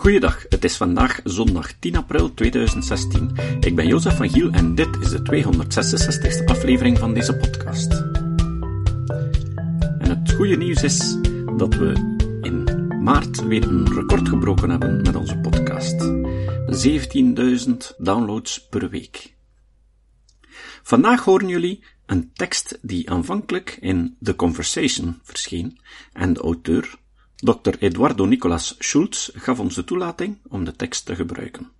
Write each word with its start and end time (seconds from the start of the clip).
Goeiedag, 0.00 0.44
het 0.48 0.64
is 0.64 0.76
vandaag 0.76 1.20
zondag 1.24 1.72
10 1.72 1.96
april 1.96 2.34
2016. 2.34 3.36
Ik 3.60 3.76
ben 3.76 3.86
Jozef 3.86 4.16
van 4.16 4.30
Giel 4.30 4.50
en 4.50 4.74
dit 4.74 4.88
is 5.00 5.08
de 5.08 5.18
266ste 5.18 6.44
aflevering 6.44 6.98
van 6.98 7.14
deze 7.14 7.36
podcast. 7.36 7.92
En 9.98 10.18
het 10.18 10.32
goede 10.32 10.56
nieuws 10.56 10.82
is 10.82 11.16
dat 11.56 11.74
we 11.74 11.92
in 12.42 12.86
maart 13.02 13.44
weer 13.44 13.62
een 13.62 13.94
record 13.94 14.28
gebroken 14.28 14.70
hebben 14.70 15.02
met 15.02 15.14
onze 15.16 15.38
podcast. 15.38 16.12
17.000 17.66 17.96
downloads 17.98 18.68
per 18.68 18.90
week. 18.90 19.34
Vandaag 20.82 21.24
horen 21.24 21.48
jullie 21.48 21.84
een 22.06 22.32
tekst 22.32 22.78
die 22.82 23.10
aanvankelijk 23.10 23.78
in 23.80 24.16
The 24.22 24.36
Conversation 24.36 25.18
verscheen 25.22 25.78
en 26.12 26.32
de 26.32 26.40
auteur 26.40 26.98
Dr. 27.40 27.74
Eduardo 27.78 28.24
Nicolas 28.24 28.74
Schultz 28.78 29.30
gaf 29.34 29.58
ons 29.58 29.74
de 29.74 29.84
toelating 29.84 30.38
om 30.48 30.64
de 30.64 30.76
tekst 30.76 31.06
te 31.06 31.14
gebruiken. 31.14 31.70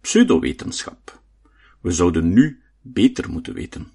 Pseudowetenschap. 0.00 1.20
We 1.80 1.90
zouden 1.90 2.32
nu 2.32 2.62
beter 2.80 3.30
moeten 3.30 3.54
weten. 3.54 3.90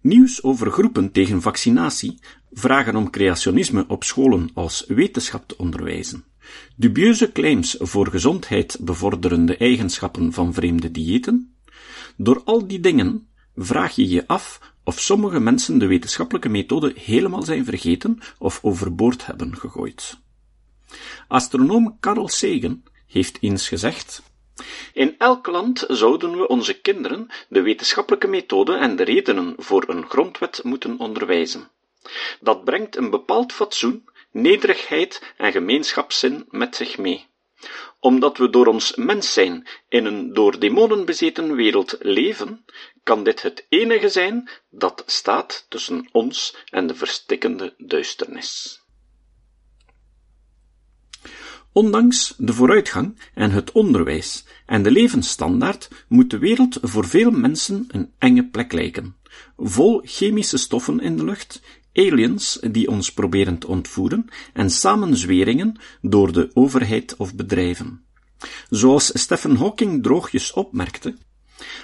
Nieuws 0.00 0.42
over 0.42 0.70
groepen 0.70 1.12
tegen 1.12 1.42
vaccinatie 1.42 2.18
vragen 2.52 2.96
om 2.96 3.10
creationisme 3.10 3.84
op 3.88 4.04
scholen 4.04 4.50
als 4.54 4.84
wetenschap 4.86 5.48
te 5.48 5.58
onderwijzen. 5.58 6.24
Dubieuze 6.76 7.32
claims 7.32 7.76
voor 7.78 8.10
gezondheid 8.10 8.78
bevorderende 8.80 9.56
eigenschappen 9.56 10.32
van 10.32 10.54
vreemde 10.54 10.90
diëten. 10.90 11.54
Door 12.16 12.42
al 12.44 12.66
die 12.66 12.80
dingen 12.80 13.28
vraag 13.54 13.94
je 13.94 14.08
je 14.08 14.26
af 14.26 14.74
of 14.88 15.00
sommige 15.00 15.40
mensen 15.40 15.78
de 15.78 15.86
wetenschappelijke 15.86 16.48
methode 16.48 16.92
helemaal 16.96 17.42
zijn 17.42 17.64
vergeten 17.64 18.18
of 18.38 18.58
overboord 18.62 19.26
hebben 19.26 19.56
gegooid. 19.56 20.18
Astronoom 21.28 21.96
Carl 22.00 22.28
Sagan 22.28 22.82
heeft 23.06 23.38
eens 23.40 23.68
gezegd 23.68 24.22
in 24.92 25.14
elk 25.18 25.46
land 25.46 25.84
zouden 25.88 26.38
we 26.38 26.48
onze 26.48 26.80
kinderen 26.80 27.26
de 27.48 27.62
wetenschappelijke 27.62 28.26
methode 28.26 28.76
en 28.76 28.96
de 28.96 29.02
redenen 29.02 29.54
voor 29.56 29.84
een 29.88 30.08
grondwet 30.08 30.60
moeten 30.64 30.98
onderwijzen. 30.98 31.70
Dat 32.40 32.64
brengt 32.64 32.96
een 32.96 33.10
bepaald 33.10 33.52
fatsoen, 33.52 34.08
nederigheid 34.30 35.34
en 35.36 35.52
gemeenschapszin 35.52 36.44
met 36.50 36.76
zich 36.76 36.98
mee 36.98 37.27
omdat 38.00 38.38
we 38.38 38.50
door 38.50 38.66
ons 38.66 38.94
mens 38.94 39.32
zijn 39.32 39.68
in 39.88 40.04
een 40.04 40.32
door 40.32 40.58
demonen 40.58 41.04
bezeten 41.04 41.54
wereld 41.54 41.96
leven, 42.00 42.64
kan 43.02 43.24
dit 43.24 43.42
het 43.42 43.66
enige 43.68 44.08
zijn 44.08 44.50
dat 44.70 45.02
staat 45.06 45.66
tussen 45.68 46.08
ons 46.12 46.56
en 46.70 46.86
de 46.86 46.94
verstikkende 46.94 47.74
duisternis. 47.78 48.80
Ondanks 51.72 52.34
de 52.36 52.52
vooruitgang 52.52 53.18
en 53.34 53.50
het 53.50 53.72
onderwijs 53.72 54.44
en 54.66 54.82
de 54.82 54.90
levensstandaard 54.90 55.88
moet 56.08 56.30
de 56.30 56.38
wereld 56.38 56.78
voor 56.82 57.06
veel 57.06 57.30
mensen 57.30 57.84
een 57.88 58.12
enge 58.18 58.44
plek 58.44 58.72
lijken, 58.72 59.16
vol 59.56 60.00
chemische 60.04 60.56
stoffen 60.56 61.00
in 61.00 61.16
de 61.16 61.24
lucht, 61.24 61.62
aliens 61.98 62.58
die 62.70 62.88
ons 62.88 63.12
proberen 63.12 63.58
te 63.58 63.68
ontvoeren 63.68 64.28
en 64.52 64.70
samenzweringen 64.70 65.80
door 66.00 66.32
de 66.32 66.50
overheid 66.54 67.16
of 67.16 67.34
bedrijven. 67.34 68.04
Zoals 68.70 69.10
Stephen 69.20 69.56
Hawking 69.56 70.02
droogjes 70.02 70.52
opmerkte, 70.52 71.16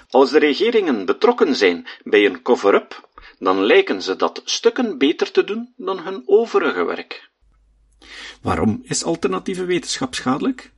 als 0.08 0.30
de 0.30 0.38
regeringen 0.38 1.06
betrokken 1.06 1.56
zijn 1.56 1.86
bij 2.02 2.26
een 2.26 2.42
cover-up, 2.42 3.08
dan 3.38 3.64
lijken 3.64 4.02
ze 4.02 4.16
dat 4.16 4.42
stukken 4.44 4.98
beter 4.98 5.30
te 5.30 5.44
doen 5.44 5.72
dan 5.76 5.98
hun 5.98 6.22
overige 6.26 6.84
werk. 6.84 7.30
Waarom 8.42 8.80
is 8.82 9.04
alternatieve 9.04 9.64
wetenschap 9.64 10.14
schadelijk? 10.14 10.72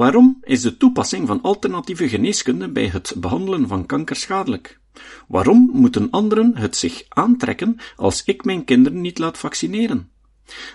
Waarom 0.00 0.38
is 0.42 0.60
de 0.60 0.76
toepassing 0.76 1.26
van 1.26 1.42
alternatieve 1.42 2.08
geneeskunde 2.08 2.68
bij 2.68 2.86
het 2.86 3.14
behandelen 3.16 3.68
van 3.68 3.86
kanker 3.86 4.16
schadelijk? 4.16 4.80
Waarom 5.28 5.70
moeten 5.72 6.10
anderen 6.10 6.56
het 6.56 6.76
zich 6.76 7.04
aantrekken 7.08 7.76
als 7.96 8.24
ik 8.24 8.44
mijn 8.44 8.64
kinderen 8.64 9.00
niet 9.00 9.18
laat 9.18 9.38
vaccineren? 9.38 10.10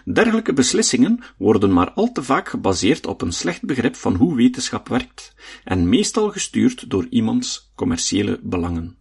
Dergelijke 0.03 0.53
beslissingen 0.53 1.19
worden 1.37 1.73
maar 1.73 1.91
al 1.91 2.11
te 2.11 2.23
vaak 2.23 2.49
gebaseerd 2.49 3.07
op 3.07 3.21
een 3.21 3.31
slecht 3.31 3.61
begrip 3.61 3.95
van 3.95 4.15
hoe 4.15 4.35
wetenschap 4.35 4.87
werkt, 4.87 5.35
en 5.63 5.89
meestal 5.89 6.31
gestuurd 6.31 6.89
door 6.89 7.07
iemands 7.09 7.71
commerciële 7.75 8.39
belangen. 8.43 8.97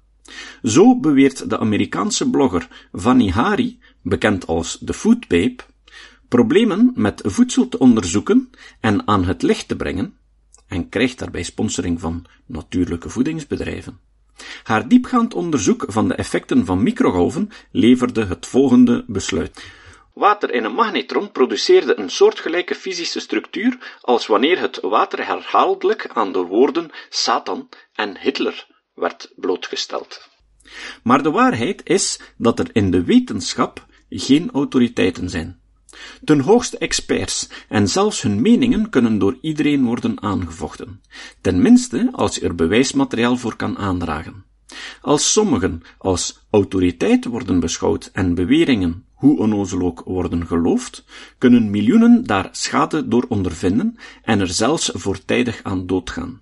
Zo 0.62 1.00
beweert 1.00 1.50
de 1.50 1.58
Amerikaanse 1.58 2.30
blogger 2.30 2.88
Vanni 2.92 3.30
Hari, 3.30 3.78
bekend 4.02 4.46
als 4.46 4.78
de 4.78 4.94
Food 4.94 5.28
Babe, 5.28 5.56
problemen 6.28 6.92
met 6.94 7.20
voedsel 7.24 7.68
te 7.68 7.78
onderzoeken 7.78 8.50
en 8.80 9.08
aan 9.08 9.24
het 9.24 9.42
licht 9.42 9.68
te 9.68 9.76
brengen, 9.76 10.18
en 10.68 10.88
krijgt 10.88 11.18
daarbij 11.18 11.42
sponsoring 11.42 12.00
van 12.00 12.24
natuurlijke 12.46 13.08
voedingsbedrijven. 13.08 14.00
Haar 14.62 14.88
diepgaand 14.88 15.34
onderzoek 15.34 15.84
van 15.88 16.08
de 16.08 16.14
effecten 16.14 16.64
van 16.64 16.82
microgolven 16.82 17.50
leverde 17.70 18.24
het 18.24 18.46
volgende 18.46 19.04
besluit. 19.06 19.64
Water 20.14 20.52
in 20.52 20.64
een 20.64 20.74
magnetron 20.74 21.32
produceerde 21.32 21.98
een 21.98 22.10
soortgelijke 22.10 22.74
fysische 22.74 23.20
structuur 23.20 23.98
als 24.00 24.26
wanneer 24.26 24.60
het 24.60 24.80
water 24.80 25.26
herhaaldelijk 25.26 26.06
aan 26.12 26.32
de 26.32 26.42
woorden 26.42 26.90
Satan 27.08 27.68
en 27.94 28.18
Hitler 28.18 28.66
werd 28.94 29.32
blootgesteld. 29.36 30.28
Maar 31.02 31.22
de 31.22 31.30
waarheid 31.30 31.80
is 31.84 32.20
dat 32.36 32.58
er 32.58 32.68
in 32.72 32.90
de 32.90 33.04
wetenschap 33.04 33.86
geen 34.08 34.50
autoriteiten 34.50 35.28
zijn. 35.28 35.62
Ten 36.24 36.40
hoogste 36.40 36.78
experts 36.78 37.48
en 37.68 37.88
zelfs 37.88 38.22
hun 38.22 38.42
meningen 38.42 38.90
kunnen 38.90 39.18
door 39.18 39.38
iedereen 39.40 39.84
worden 39.84 40.22
aangevochten, 40.22 41.00
tenminste 41.40 42.08
als 42.12 42.34
je 42.34 42.40
er 42.40 42.54
bewijsmateriaal 42.54 43.36
voor 43.36 43.56
kan 43.56 43.78
aandragen. 43.78 44.44
Als 45.00 45.32
sommigen 45.32 45.82
als 45.98 46.46
autoriteit 46.50 47.24
worden 47.24 47.60
beschouwd 47.60 48.10
en 48.12 48.34
beweringen, 48.34 49.04
hoe 49.14 49.38
onnozel 49.38 49.80
ook, 49.80 50.02
worden 50.04 50.46
geloofd, 50.46 51.04
kunnen 51.38 51.70
miljoenen 51.70 52.24
daar 52.24 52.48
schade 52.52 53.08
door 53.08 53.24
ondervinden 53.28 53.96
en 54.22 54.40
er 54.40 54.48
zelfs 54.48 54.90
voortijdig 54.94 55.60
aan 55.62 55.86
doodgaan. 55.86 56.40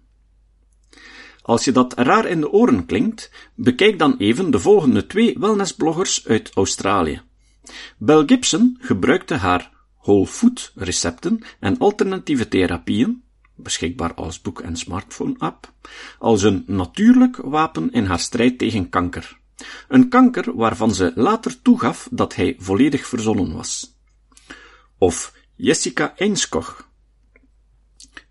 Als 1.42 1.64
je 1.64 1.72
dat 1.72 1.94
raar 1.94 2.26
in 2.26 2.40
de 2.40 2.50
oren 2.50 2.86
klinkt, 2.86 3.30
bekijk 3.54 3.98
dan 3.98 4.16
even 4.18 4.50
de 4.50 4.58
volgende 4.58 5.06
twee 5.06 5.36
wellnessbloggers 5.38 6.26
uit 6.26 6.50
Australië. 6.54 7.22
Bel 7.98 8.26
Gibson 8.26 8.76
gebruikte 8.80 9.34
haar 9.34 9.70
whole 10.00 10.26
food 10.26 10.72
recepten 10.74 11.44
en 11.60 11.78
alternatieve 11.78 12.48
therapieën, 12.48 13.22
beschikbaar 13.56 14.14
als 14.14 14.40
boek 14.40 14.60
en 14.60 14.76
smartphone-app, 14.76 15.72
als 16.18 16.42
een 16.42 16.64
natuurlijk 16.66 17.36
wapen 17.36 17.92
in 17.92 18.04
haar 18.04 18.20
strijd 18.20 18.58
tegen 18.58 18.88
kanker. 18.88 19.40
Een 19.88 20.08
kanker 20.08 20.56
waarvan 20.56 20.94
ze 20.94 21.12
later 21.14 21.62
toegaf 21.62 22.08
dat 22.10 22.34
hij 22.34 22.56
volledig 22.58 23.06
verzonnen 23.06 23.52
was. 23.52 23.96
Of 24.98 25.34
Jessica 25.54 26.16
Einskoch, 26.16 26.88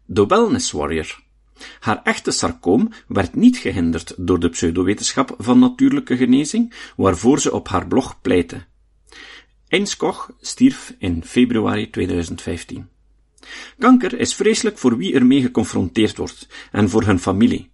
de 0.05 0.25
wellness 0.25 0.71
warrior. 0.71 1.19
Haar 1.79 2.01
echte 2.03 2.31
sarcoom 2.31 2.91
werd 3.07 3.35
niet 3.35 3.57
gehinderd 3.57 4.13
door 4.17 4.39
de 4.39 4.49
pseudowetenschap 4.49 5.35
van 5.37 5.59
natuurlijke 5.59 6.17
genezing, 6.17 6.73
waarvoor 6.95 7.39
ze 7.39 7.53
op 7.53 7.67
haar 7.67 7.87
blog 7.87 8.21
pleitte. 8.21 8.65
Einskoch 9.71 10.29
stierf 10.41 10.95
in 10.99 11.23
februari 11.23 11.89
2015. 11.89 12.89
Kanker 13.79 14.19
is 14.19 14.33
vreselijk 14.35 14.77
voor 14.77 14.97
wie 14.97 15.13
ermee 15.13 15.41
geconfronteerd 15.41 16.17
wordt 16.17 16.47
en 16.71 16.89
voor 16.89 17.03
hun 17.03 17.19
familie. 17.19 17.69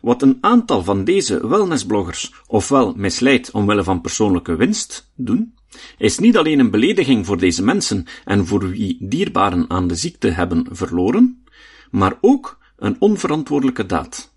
Wat 0.00 0.22
een 0.22 0.38
aantal 0.40 0.84
van 0.84 1.04
deze 1.04 1.48
wellnessbloggers 1.48 2.32
ofwel 2.46 2.92
misleidt 2.96 3.50
omwille 3.50 3.84
van 3.84 4.00
persoonlijke 4.00 4.56
winst 4.56 5.10
doen, 5.14 5.54
is 5.98 6.18
niet 6.18 6.36
alleen 6.36 6.58
een 6.58 6.70
belediging 6.70 7.26
voor 7.26 7.38
deze 7.38 7.62
mensen 7.62 8.06
en 8.24 8.46
voor 8.46 8.68
wie 8.68 8.96
dierbaren 9.00 9.70
aan 9.70 9.86
de 9.86 9.94
ziekte 9.94 10.28
hebben 10.28 10.66
verloren, 10.70 11.44
maar 11.90 12.18
ook 12.20 12.58
een 12.76 12.96
onverantwoordelijke 12.98 13.86
daad. 13.86 14.33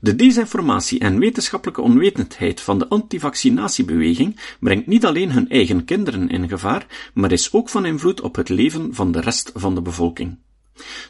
De 0.00 0.14
desinformatie 0.16 0.98
en 0.98 1.18
wetenschappelijke 1.18 1.80
onwetendheid 1.80 2.60
van 2.60 2.78
de 2.78 2.88
antivaccinatiebeweging 2.88 4.40
brengt 4.60 4.86
niet 4.86 5.04
alleen 5.04 5.32
hun 5.32 5.48
eigen 5.48 5.84
kinderen 5.84 6.28
in 6.28 6.48
gevaar, 6.48 7.10
maar 7.14 7.32
is 7.32 7.52
ook 7.52 7.68
van 7.68 7.86
invloed 7.86 8.20
op 8.20 8.36
het 8.36 8.48
leven 8.48 8.94
van 8.94 9.12
de 9.12 9.20
rest 9.20 9.50
van 9.54 9.74
de 9.74 9.82
bevolking. 9.82 10.38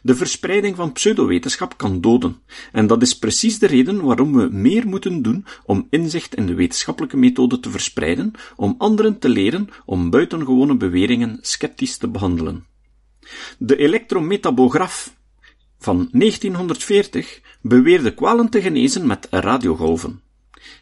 De 0.03 0.15
verspreiding 0.15 0.77
van 0.77 0.93
pseudowetenschap 0.93 1.77
kan 1.77 2.01
doden, 2.01 2.37
en 2.73 2.87
dat 2.87 3.03
is 3.03 3.19
precies 3.19 3.59
de 3.59 3.67
reden 3.67 4.03
waarom 4.03 4.33
we 4.33 4.49
meer 4.51 4.87
moeten 4.87 5.23
doen 5.23 5.45
om 5.65 5.87
inzicht 5.91 6.35
in 6.35 6.47
de 6.47 6.55
wetenschappelijke 6.55 7.17
methode 7.17 7.61
te 7.61 7.71
verspreiden, 7.71 8.33
om 8.57 8.75
anderen 8.79 9.19
te 9.19 9.29
leren 9.29 9.69
om 9.85 10.11
buitengewone 10.11 10.77
beweringen 10.77 11.39
sceptisch 11.41 11.97
te 11.97 12.09
behandelen. 12.09 12.67
De 13.59 13.77
elektrometabograf 13.77 15.19
van 15.81 16.09
1940 16.13 17.41
beweerde 17.61 18.15
kwalen 18.15 18.49
te 18.49 18.61
genezen 18.61 19.07
met 19.07 19.27
radiogolven. 19.31 20.21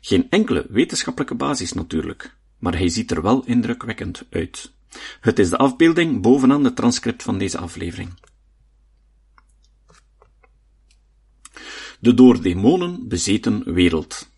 Geen 0.00 0.26
enkele 0.30 0.66
wetenschappelijke 0.68 1.34
basis 1.34 1.72
natuurlijk, 1.72 2.36
maar 2.58 2.76
hij 2.76 2.88
ziet 2.88 3.10
er 3.10 3.22
wel 3.22 3.44
indrukwekkend 3.44 4.24
uit. 4.30 4.72
Het 5.20 5.38
is 5.38 5.50
de 5.50 5.56
afbeelding 5.56 6.22
bovenaan 6.22 6.62
de 6.62 6.72
transcript 6.72 7.22
van 7.22 7.38
deze 7.38 7.58
aflevering. 7.58 8.10
De 12.00 12.14
door 12.14 12.42
demonen 12.42 13.08
bezeten 13.08 13.72
wereld. 13.72 14.30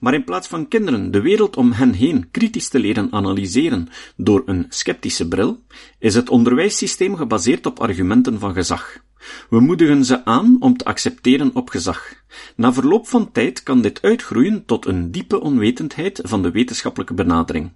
Maar 0.00 0.14
in 0.14 0.24
plaats 0.24 0.48
van 0.48 0.68
kinderen 0.68 1.10
de 1.10 1.20
wereld 1.20 1.56
om 1.56 1.72
hen 1.72 1.92
heen 1.92 2.30
kritisch 2.30 2.68
te 2.68 2.78
leren 2.78 3.12
analyseren 3.12 3.88
door 4.16 4.42
een 4.46 4.66
sceptische 4.68 5.28
bril, 5.28 5.62
is 5.98 6.14
het 6.14 6.28
onderwijssysteem 6.28 7.16
gebaseerd 7.16 7.66
op 7.66 7.80
argumenten 7.80 8.38
van 8.38 8.52
gezag. 8.52 9.06
We 9.50 9.60
moedigen 9.60 10.04
ze 10.04 10.24
aan 10.24 10.56
om 10.60 10.76
te 10.76 10.84
accepteren 10.84 11.54
op 11.54 11.68
gezag. 11.68 12.14
Na 12.56 12.72
verloop 12.72 13.08
van 13.08 13.32
tijd 13.32 13.62
kan 13.62 13.80
dit 13.80 14.02
uitgroeien 14.02 14.64
tot 14.64 14.86
een 14.86 15.10
diepe 15.10 15.40
onwetendheid 15.40 16.20
van 16.22 16.42
de 16.42 16.50
wetenschappelijke 16.50 17.14
benadering. 17.14 17.72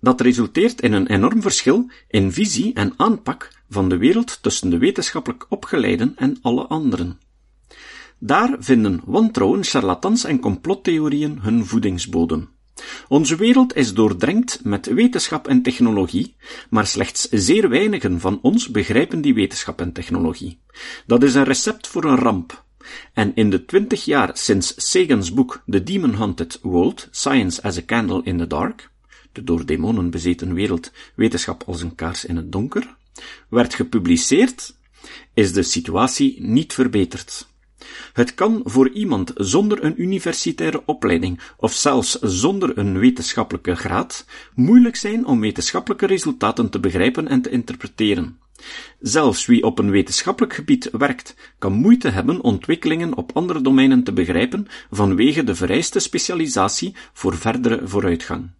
Dat 0.00 0.20
resulteert 0.20 0.80
in 0.80 0.92
een 0.92 1.06
enorm 1.06 1.42
verschil 1.42 1.90
in 2.08 2.32
visie 2.32 2.74
en 2.74 2.92
aanpak 2.96 3.50
van 3.68 3.88
de 3.88 3.96
wereld 3.96 4.42
tussen 4.42 4.70
de 4.70 4.78
wetenschappelijk 4.78 5.46
opgeleiden 5.48 6.12
en 6.16 6.38
alle 6.42 6.66
anderen. 6.66 7.18
Daar 8.18 8.56
vinden 8.58 9.00
wantrouwen, 9.04 9.64
charlatans 9.64 10.24
en 10.24 10.40
complottheorieën 10.40 11.38
hun 11.40 11.66
voedingsbodem. 11.66 12.48
Onze 13.08 13.36
wereld 13.36 13.76
is 13.76 13.94
doordrenkt 13.94 14.64
met 14.64 14.86
wetenschap 14.86 15.48
en 15.48 15.62
technologie, 15.62 16.36
maar 16.70 16.86
slechts 16.86 17.28
zeer 17.30 17.68
weinigen 17.68 18.20
van 18.20 18.38
ons 18.42 18.68
begrijpen 18.68 19.20
die 19.20 19.34
wetenschap 19.34 19.80
en 19.80 19.92
technologie. 19.92 20.60
Dat 21.06 21.22
is 21.22 21.34
een 21.34 21.44
recept 21.44 21.86
voor 21.86 22.04
een 22.04 22.18
ramp. 22.18 22.64
En 23.12 23.34
in 23.34 23.50
de 23.50 23.64
twintig 23.64 24.04
jaar 24.04 24.30
sinds 24.32 24.74
Sagan's 24.76 25.32
boek 25.32 25.62
The 25.66 25.82
Demon 25.82 26.14
Hunted 26.14 26.58
World, 26.62 27.08
Science 27.10 27.62
as 27.62 27.78
a 27.78 27.82
Candle 27.86 28.20
in 28.24 28.38
the 28.38 28.46
Dark, 28.46 28.90
de 29.32 29.44
door 29.44 29.66
demonen 29.66 30.10
bezeten 30.10 30.54
wereld, 30.54 30.90
wetenschap 31.14 31.62
als 31.66 31.82
een 31.82 31.94
kaars 31.94 32.24
in 32.24 32.36
het 32.36 32.52
donker, 32.52 32.96
werd 33.48 33.74
gepubliceerd, 33.74 34.76
is 35.34 35.52
de 35.52 35.62
situatie 35.62 36.36
niet 36.42 36.72
verbeterd. 36.72 37.47
Het 38.12 38.34
kan 38.34 38.60
voor 38.64 38.88
iemand 38.88 39.32
zonder 39.34 39.84
een 39.84 40.02
universitaire 40.02 40.82
opleiding 40.86 41.40
of 41.56 41.72
zelfs 41.72 42.18
zonder 42.20 42.78
een 42.78 42.98
wetenschappelijke 42.98 43.74
graad 43.74 44.26
moeilijk 44.54 44.96
zijn 44.96 45.26
om 45.26 45.40
wetenschappelijke 45.40 46.06
resultaten 46.06 46.70
te 46.70 46.80
begrijpen 46.80 47.28
en 47.28 47.42
te 47.42 47.50
interpreteren. 47.50 48.38
Zelfs 49.00 49.46
wie 49.46 49.62
op 49.62 49.78
een 49.78 49.90
wetenschappelijk 49.90 50.54
gebied 50.54 50.88
werkt, 50.92 51.34
kan 51.58 51.72
moeite 51.72 52.08
hebben 52.08 52.40
ontwikkelingen 52.40 53.16
op 53.16 53.30
andere 53.34 53.60
domeinen 53.60 54.02
te 54.02 54.12
begrijpen 54.12 54.66
vanwege 54.90 55.44
de 55.44 55.54
vereiste 55.54 55.98
specialisatie 55.98 56.94
voor 57.12 57.36
verdere 57.36 57.80
vooruitgang. 57.84 58.50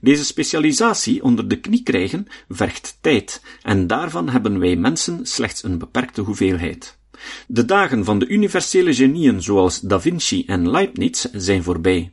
Deze 0.00 0.24
specialisatie 0.24 1.22
onder 1.22 1.48
de 1.48 1.60
knie 1.60 1.82
krijgen 1.82 2.26
vergt 2.48 2.98
tijd 3.00 3.42
en 3.62 3.86
daarvan 3.86 4.28
hebben 4.28 4.58
wij 4.58 4.76
mensen 4.76 5.26
slechts 5.26 5.62
een 5.62 5.78
beperkte 5.78 6.20
hoeveelheid. 6.20 6.98
De 7.46 7.64
dagen 7.64 8.04
van 8.04 8.18
de 8.18 8.26
universele 8.26 8.94
genieën 8.94 9.42
zoals 9.42 9.80
Da 9.80 10.00
Vinci 10.00 10.44
en 10.46 10.70
Leibniz 10.70 11.26
zijn 11.32 11.62
voorbij. 11.62 12.12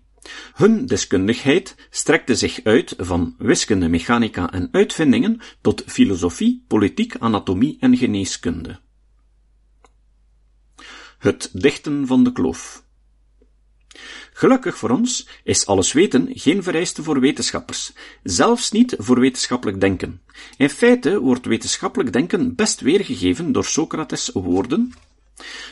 Hun 0.54 0.86
deskundigheid 0.86 1.76
strekte 1.90 2.36
zich 2.36 2.64
uit 2.64 2.94
van 2.98 3.36
wiskunde, 3.38 3.90
mechanica 3.90 4.52
en 4.52 4.70
uitvindingen 4.72 5.42
tot 5.62 5.84
filosofie, 5.86 6.64
politiek, 6.68 7.16
anatomie 7.16 7.78
en 7.80 7.98
geneeskunde. 7.98 8.80
Het 11.18 11.50
dichten 11.54 12.08
van 12.08 12.24
de 12.24 12.32
kloof. 12.32 12.84
Gelukkig 14.34 14.78
voor 14.78 14.90
ons 14.90 15.28
is 15.44 15.66
alles 15.66 15.94
weten 15.94 16.30
geen 16.34 16.64
vereiste 16.64 17.04
voor 17.04 17.20
wetenschappers, 17.20 17.92
zelfs 18.24 18.72
niet 18.72 18.96
voor 18.98 19.20
wetenschappelijk 19.20 19.80
denken. 19.80 20.22
In 20.58 20.70
feite 20.70 21.20
wordt 21.20 21.46
wetenschappelijk 21.46 22.14
denken 22.14 22.56
best 22.56 22.80
weergegeven 22.80 23.52
door 23.52 23.66
Socrates' 23.66 24.30
woorden: 24.34 24.94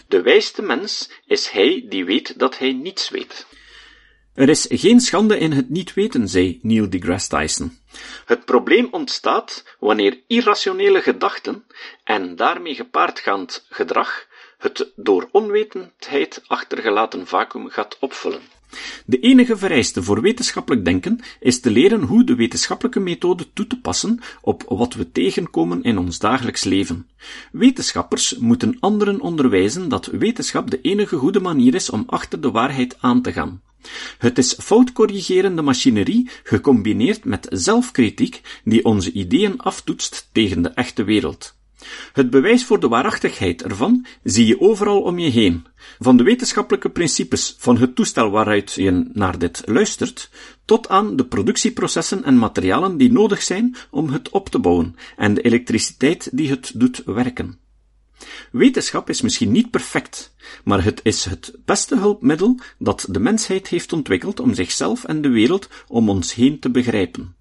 De 0.08 0.22
wijste 0.22 0.62
mens 0.62 1.10
is 1.26 1.50
hij 1.50 1.86
die 1.90 2.06
weet 2.06 2.40
dat 2.40 2.58
hij 2.58 2.74
niets 2.74 3.10
weet. 3.10 3.48
Er 4.34 4.50
is 4.50 4.66
geen 4.70 5.00
schande 5.00 5.38
in 5.38 5.52
het 5.52 5.70
niet 5.70 5.94
weten, 5.94 6.28
zei 6.28 6.60
Neil 6.62 6.90
deGrasse 6.90 7.30
Tyson. 7.30 7.78
Het 8.26 8.46
probleem 8.46 8.88
ontstaat 8.92 9.64
wanneer 9.80 10.20
irrationele 10.28 11.02
gedachten 11.02 11.66
en 12.04 12.36
daarmee 12.36 12.76
gepaardgaand 12.76 13.66
gedrag 13.70 14.28
het 14.60 14.92
door 14.96 15.30
onwetendheid 15.32 16.42
achtergelaten 16.48 17.28
vacuüm 17.28 17.70
gaat 17.70 17.98
opvullen. 18.00 18.42
De 19.06 19.20
enige 19.20 19.58
vereiste 19.58 20.04
voor 20.04 20.22
wetenschappelijk 20.22 20.86
denken 20.86 21.20
is 21.40 21.60
te 21.60 21.72
leren 21.72 22.02
hoe 22.02 22.24
de 22.24 22.36
wetenschappelijke 22.36 23.00
methode 23.00 23.54
toe 23.54 23.68
te 23.68 23.80
passen 23.80 24.20
op 24.42 24.64
wat 24.68 24.94
we 24.94 25.12
tegenkomen 25.12 25.84
in 25.84 25.98
ons 25.98 26.20
dagelijks 26.20 26.64
leven. 26.64 27.08
Wetenschappers 27.52 28.38
moeten 28.38 28.78
anderen 28.80 29.20
onderwijzen 29.20 29.90
dat 29.90 30.06
wetenschap 30.06 30.70
de 30.70 30.82
enige 30.82 31.16
goede 31.16 31.40
manier 31.40 31.76
is 31.76 31.90
om 31.90 32.04
achter 32.08 32.42
de 32.42 32.52
waarheid 32.52 32.98
aan 33.00 33.22
te 33.22 33.34
gaan. 33.34 33.62
Het 34.18 34.38
is 34.38 34.56
foutcorrigerende 34.60 35.62
machinerie 35.62 36.30
gecombineerd 36.44 37.26
met 37.26 37.48
zelfkritiek 37.50 38.42
die 38.64 38.86
onze 38.86 39.12
ideeën 39.12 39.60
aftoetst 39.60 40.30
tegen 40.32 40.62
de 40.62 40.70
echte 40.70 41.04
wereld. 41.04 41.58
Het 42.14 42.30
bewijs 42.30 42.66
voor 42.66 42.80
de 42.80 42.88
waarachtigheid 42.88 43.64
ervan 43.64 44.06
zie 44.24 44.46
je 44.46 44.60
overal 44.60 45.02
om 45.02 45.20
je 45.20 45.30
heen. 45.30 45.66
Van 46.00 46.18
de 46.18 46.24
wetenschappelijke 46.24 46.90
principes 46.90 47.56
van 47.58 47.78
het 47.78 47.96
toestel 47.96 48.30
waaruit 48.30 48.74
je 48.74 49.10
naar 49.14 49.38
dit 49.38 49.62
luistert, 49.66 50.30
tot 50.66 50.90
aan 50.90 51.16
de 51.16 51.26
productieprocessen 51.26 52.24
en 52.24 52.38
materialen 52.38 52.98
die 52.98 53.12
nodig 53.12 53.42
zijn 53.42 53.76
om 53.92 54.10
het 54.10 54.30
op 54.30 54.50
te 54.50 54.60
bouwen 54.60 54.96
en 55.18 55.34
de 55.34 55.42
elektriciteit 55.42 56.30
die 56.31 56.50
het 56.50 56.72
doet 56.76 57.02
werken. 57.06 57.60
Wetenschap 58.52 59.10
is 59.10 59.22
misschien 59.22 59.52
niet 59.52 59.72
perfect, 59.72 60.34
maar 60.64 60.84
het 60.84 61.00
is 61.04 61.26
het 61.26 61.54
beste 61.66 61.98
hulpmiddel 61.98 62.60
dat 62.78 63.06
de 63.10 63.20
mensheid 63.20 63.68
heeft 63.68 63.94
ontwikkeld 63.94 64.40
om 64.40 64.54
zichzelf 64.54 65.04
en 65.04 65.22
de 65.22 65.30
wereld 65.30 65.70
om 65.88 66.10
ons 66.10 66.34
heen 66.34 66.60
te 66.60 66.70
begrijpen. 66.70 67.36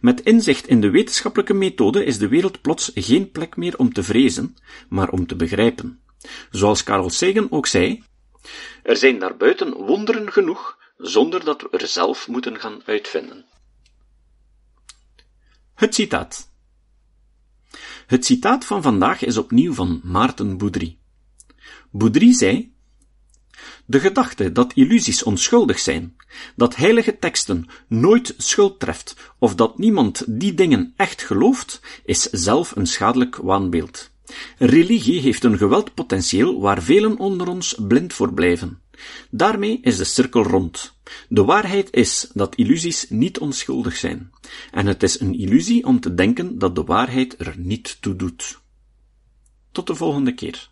Met 0.00 0.20
inzicht 0.20 0.66
in 0.66 0.80
de 0.80 0.90
wetenschappelijke 0.90 1.54
methode 1.54 2.04
is 2.04 2.18
de 2.18 2.28
wereld 2.28 2.60
plots 2.60 2.90
geen 2.94 3.30
plek 3.30 3.56
meer 3.56 3.78
om 3.78 3.92
te 3.92 4.02
vrezen, 4.02 4.56
maar 4.88 5.08
om 5.08 5.26
te 5.26 5.36
begrijpen. 5.36 6.02
Zoals 6.50 6.82
Carl 6.82 7.10
Sagan 7.10 7.50
ook 7.50 7.66
zei, 7.66 8.02
er 8.82 8.96
zijn 8.96 9.18
daarbuiten 9.18 9.74
wonderen 9.74 10.32
genoeg, 10.32 10.78
zonder 10.96 11.44
dat 11.44 11.62
we 11.62 11.78
er 11.78 11.86
zelf 11.86 12.28
moeten 12.28 12.60
gaan 12.60 12.82
uitvinden. 12.84 13.44
Het 15.74 15.94
citaat. 15.94 16.50
Het 18.06 18.24
citaat 18.24 18.64
van 18.64 18.82
vandaag 18.82 19.24
is 19.24 19.36
opnieuw 19.36 19.72
van 19.72 20.00
Maarten 20.04 20.58
Boudry. 20.58 20.98
Boudry 21.90 22.32
zei, 22.32 22.71
de 23.92 24.00
gedachte 24.00 24.52
dat 24.52 24.72
illusies 24.74 25.22
onschuldig 25.22 25.78
zijn, 25.78 26.16
dat 26.56 26.76
heilige 26.76 27.18
teksten 27.18 27.66
nooit 27.88 28.34
schuld 28.36 28.80
treft 28.80 29.16
of 29.38 29.54
dat 29.54 29.78
niemand 29.78 30.24
die 30.26 30.54
dingen 30.54 30.92
echt 30.96 31.22
gelooft, 31.22 31.80
is 32.04 32.22
zelf 32.22 32.76
een 32.76 32.86
schadelijk 32.86 33.36
waanbeeld. 33.36 34.10
Religie 34.58 35.20
heeft 35.20 35.44
een 35.44 35.58
geweldpotentieel 35.58 36.60
waar 36.60 36.82
velen 36.82 37.18
onder 37.18 37.48
ons 37.48 37.74
blind 37.88 38.12
voor 38.12 38.32
blijven. 38.34 38.80
Daarmee 39.30 39.78
is 39.82 39.96
de 39.96 40.04
cirkel 40.04 40.42
rond. 40.42 40.94
De 41.28 41.44
waarheid 41.44 41.88
is 41.90 42.30
dat 42.34 42.54
illusies 42.54 43.10
niet 43.10 43.38
onschuldig 43.38 43.96
zijn. 43.96 44.30
En 44.70 44.86
het 44.86 45.02
is 45.02 45.20
een 45.20 45.34
illusie 45.34 45.84
om 45.84 46.00
te 46.00 46.14
denken 46.14 46.58
dat 46.58 46.74
de 46.74 46.84
waarheid 46.84 47.34
er 47.40 47.54
niet 47.58 47.96
toe 48.00 48.16
doet. 48.16 48.60
Tot 49.72 49.86
de 49.86 49.94
volgende 49.94 50.34
keer. 50.34 50.71